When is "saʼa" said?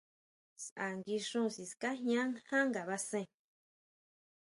0.63-0.87